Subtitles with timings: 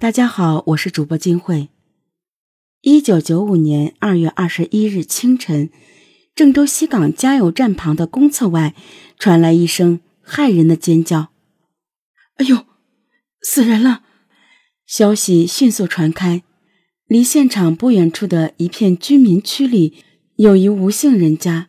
[0.00, 1.68] 大家好，我是主播金慧。
[2.80, 5.68] 一九九五年二月二十一日清晨，
[6.34, 8.74] 郑州西港加油站旁的公厕外
[9.18, 11.28] 传来一声骇人的尖叫
[12.40, 12.64] ：“哎呦，
[13.42, 14.02] 死人了！”
[14.88, 16.44] 消息迅速传开，
[17.06, 20.02] 离现场不远处的一片居民区里，
[20.36, 21.68] 有一吴姓人家，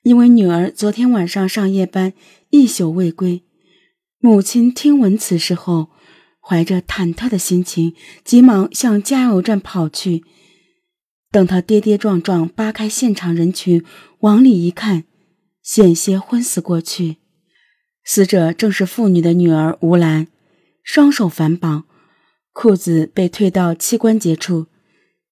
[0.00, 2.14] 因为女儿昨天晚上上夜班
[2.48, 3.42] 一宿未归，
[4.20, 5.90] 母亲听闻此事后。
[6.48, 7.92] 怀着忐忑的心情，
[8.24, 10.24] 急忙向加油站跑去。
[11.30, 13.84] 等他跌跌撞撞扒开现场人群，
[14.20, 15.04] 往里一看，
[15.62, 17.16] 险些昏死过去。
[18.02, 20.28] 死者正是妇女的女儿吴兰，
[20.82, 21.84] 双手反绑，
[22.54, 24.68] 裤子被推到膝关节处。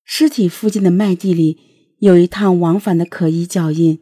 [0.05, 1.59] 尸体附近的麦地里
[2.01, 4.01] 有一趟往返的可疑脚印，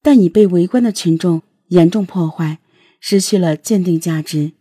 [0.00, 2.60] 但已被围观的群众严重破坏，
[2.98, 4.52] 失去了鉴定价值。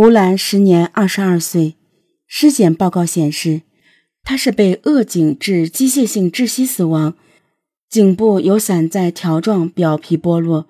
[0.00, 1.74] 吴兰时年二十二岁，
[2.26, 3.60] 尸检报告显示，
[4.22, 7.14] 她是被扼颈致机械性窒息死亡，
[7.86, 10.66] 颈部有散在条状表皮剥落，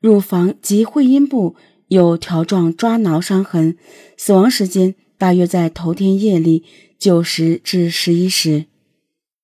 [0.00, 1.54] 乳房及会阴部
[1.86, 3.78] 有条状抓挠伤痕，
[4.16, 6.64] 死亡时间大约在头天夜里
[6.98, 8.64] 九时至十一时。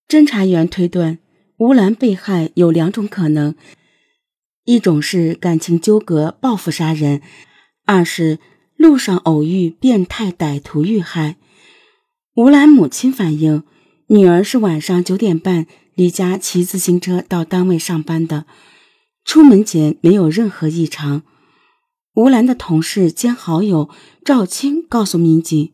[0.08, 1.20] 侦查员推断，
[1.58, 3.54] 吴兰被害有两种可能：
[4.64, 7.22] 一种是感情纠葛报复杀人，
[7.86, 8.40] 二是。
[8.78, 11.36] 路上偶遇变态歹徒遇害，
[12.36, 13.64] 吴兰母亲反映，
[14.06, 18.46] 女儿是晚上九点半离家骑自行车到单位上班的，
[19.24, 21.22] 出门前没有任何异常。
[22.14, 23.90] 吴兰的同事兼好友
[24.24, 25.72] 赵青告诉民警，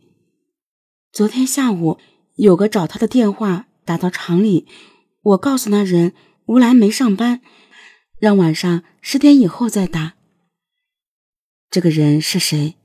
[1.12, 1.98] 昨天下午
[2.36, 4.66] 有个找他的电话打到厂里，
[5.20, 6.14] 我告诉那人
[6.46, 7.42] 吴兰没上班，
[8.18, 10.14] 让晚上十点以后再打。
[11.70, 12.77] 这个人是谁？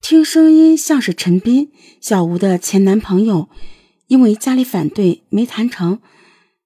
[0.00, 3.48] 听声音像是陈斌，小吴的前男朋友，
[4.06, 6.00] 因为家里反对没谈成，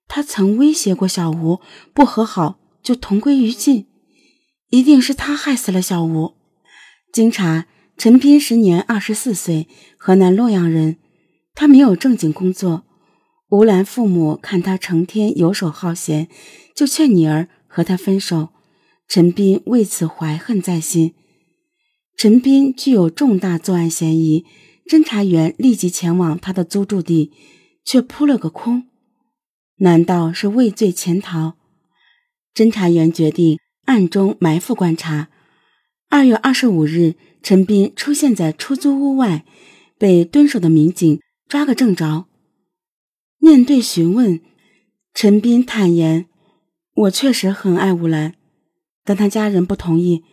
[0.07, 1.59] 他曾威胁过小吴，
[1.93, 3.87] 不和好就同归于尽。
[4.69, 6.35] 一定是他害死了小吴。
[7.11, 10.97] 经查，陈斌时年二十四岁，河南洛阳人，
[11.53, 12.85] 他没有正经工作。
[13.49, 16.29] 吴兰父母看他成天游手好闲，
[16.73, 18.49] 就劝女儿和他分手。
[19.07, 21.13] 陈斌为此怀恨在心。
[22.15, 24.45] 陈斌具有重大作案嫌疑，
[24.85, 27.31] 侦查员立即前往他的租住地，
[27.83, 28.87] 却扑了个空。
[29.77, 31.55] 难道是畏罪潜逃？
[32.53, 35.29] 侦查员决定暗中埋伏观察。
[36.09, 39.43] 二月二十五日，陈斌出现在出租屋外，
[39.97, 41.19] 被蹲守的民警
[41.49, 42.27] 抓个正着。
[43.39, 44.39] 面对询问，
[45.13, 46.27] 陈斌坦言
[46.93, 48.35] ：“我确实很爱吴兰，
[49.03, 50.23] 但他家人不同意，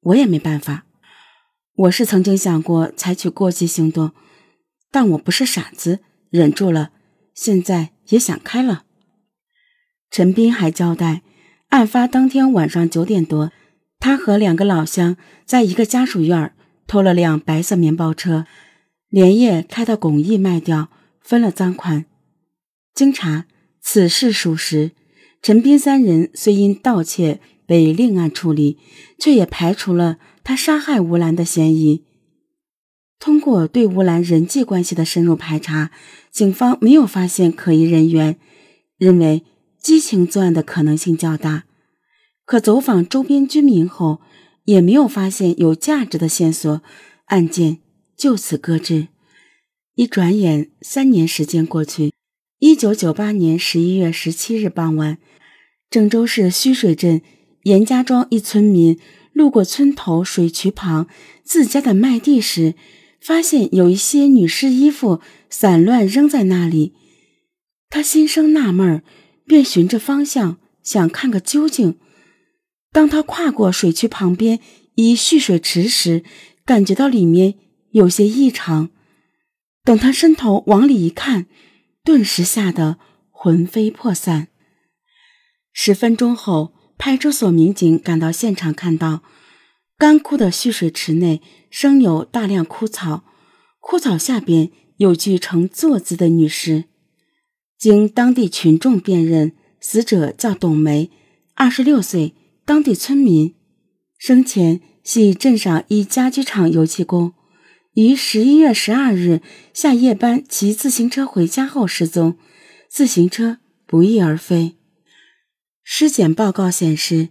[0.00, 0.84] 我也没办法。”
[1.80, 4.12] 我是曾经想过采取过激行动，
[4.90, 6.90] 但我不是傻子，忍住了。
[7.32, 8.84] 现在也想开了。
[10.10, 11.22] 陈斌还交代，
[11.68, 13.50] 案发当天晚上九点多，
[13.98, 16.52] 他和两个老乡在一个家属院
[16.86, 18.44] 偷了辆白色面包车，
[19.08, 20.90] 连夜开到巩义卖掉，
[21.22, 22.04] 分了赃款。
[22.92, 23.46] 经查，
[23.80, 24.90] 此事属实。
[25.40, 27.40] 陈斌三人虽因盗窃
[27.70, 28.78] 被另案处理，
[29.16, 30.18] 却也排除了。
[30.42, 32.04] 他杀害吴兰的嫌疑。
[33.20, 35.92] 通过对吴兰人际关系的深入排查，
[36.32, 38.40] 警方没有发现可疑人员，
[38.98, 39.44] 认为
[39.80, 41.66] 激情作案的可能性较大。
[42.44, 44.20] 可走访周边居民后，
[44.64, 46.82] 也没有发现有价值的线索，
[47.26, 47.78] 案件
[48.16, 49.06] 就此搁置。
[49.94, 52.10] 一转眼，三年时间过去。
[52.58, 55.18] 一九九八年十一月十七日傍晚，
[55.88, 57.22] 郑州市虚水镇
[57.62, 58.98] 严家庄一村民。
[59.32, 61.08] 路过村头水渠旁
[61.44, 62.74] 自家的麦地时，
[63.20, 66.94] 发现有一些女士衣服散乱扔在那里。
[67.88, 69.02] 他心生纳闷，
[69.46, 71.96] 便循着方向想看个究竟。
[72.92, 74.58] 当他跨过水渠旁边
[74.96, 76.24] 一蓄水池时，
[76.66, 77.54] 感觉到里面
[77.92, 78.90] 有些异常。
[79.84, 81.46] 等他伸头往里一看，
[82.04, 82.98] 顿时吓得
[83.30, 84.48] 魂飞魄散。
[85.72, 86.74] 十分钟后。
[87.00, 89.22] 派出所民警赶到现场，看到
[89.96, 93.24] 干枯的蓄水池内生有大量枯草，
[93.80, 96.84] 枯草下边有具呈坐姿的女尸。
[97.78, 101.10] 经当地群众辨认，死者叫董梅，
[101.54, 102.34] 二十六岁，
[102.66, 103.54] 当地村民，
[104.18, 107.32] 生前系镇上一家具厂油漆工，
[107.94, 109.40] 于十一月十二日
[109.72, 112.36] 下夜班骑自行车回家后失踪，
[112.90, 113.56] 自行车
[113.86, 114.76] 不翼而飞。
[115.82, 117.30] 尸检报告显示，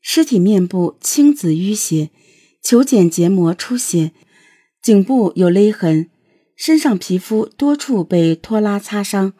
[0.00, 2.10] 尸体面部青紫淤血，
[2.62, 4.12] 球睑结膜出血，
[4.82, 6.10] 颈部有勒痕，
[6.56, 9.32] 身上皮肤多处被拖拉擦伤。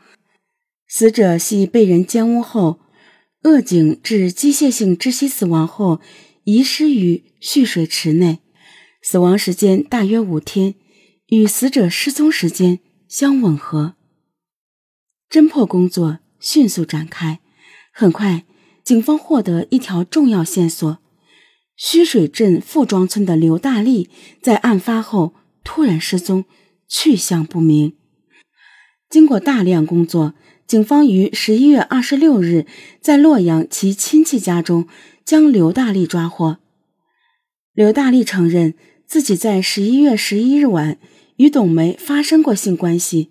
[0.86, 2.80] 死者系被人奸污后，
[3.42, 6.00] 扼颈致机械性窒息死亡后，
[6.44, 8.40] 遗失于蓄水池内，
[9.02, 10.74] 死亡时间大约五天，
[11.28, 13.94] 与死者失踪时间相吻合。
[15.30, 17.40] 侦破工作迅速展开，
[17.92, 18.44] 很快，
[18.90, 20.98] 警方获得一条重要线索：
[21.76, 24.10] 虚水镇富庄村的刘大力
[24.42, 25.32] 在案发后
[25.62, 26.44] 突然失踪，
[26.88, 27.92] 去向不明。
[29.08, 30.34] 经过大量工作。
[30.66, 32.66] 警方于十一月二十六日
[33.00, 34.88] 在洛阳其亲戚家中
[35.24, 36.58] 将刘大力抓获。
[37.72, 38.74] 刘大力承认
[39.06, 40.98] 自己在十一月十一日晚
[41.36, 43.30] 与董梅发生过性关系。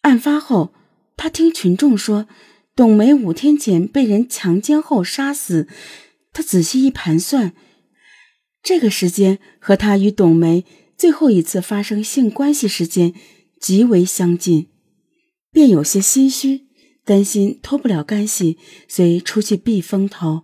[0.00, 0.72] 案发后，
[1.18, 2.26] 他听群众说
[2.76, 5.66] 董梅五天前被人强奸后杀死。
[6.34, 7.54] 他仔细一盘算，
[8.62, 13.14] 这个时间和他与董梅最后一次发生性关系时间
[13.58, 14.66] 极为相近，
[15.50, 16.66] 便有些心虚。
[17.02, 18.58] 担心脱不了干系，
[18.88, 20.42] 遂出去避风头。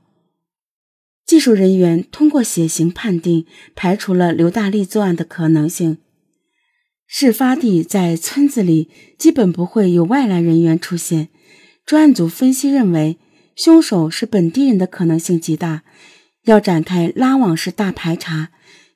[1.26, 3.44] 技术人员通过血型判定，
[3.74, 5.98] 排除了刘大力作案的可能性。
[7.04, 8.88] 事发地在村子里，
[9.18, 11.30] 基本不会有外来人员出现。
[11.86, 13.18] 专案组分析认为，
[13.56, 15.82] 凶手是本地人的可能性极大，
[16.44, 18.50] 要展开拉网式大排查，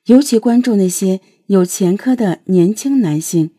[0.05, 3.51] 尤其关注那些有前科的年轻男性。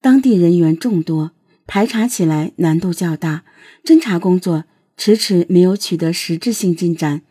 [0.00, 1.32] 当地人员众多。
[1.66, 3.42] 排查起来难度较大，
[3.82, 4.64] 侦查工作
[4.98, 7.22] 迟迟没有取得实质性进展。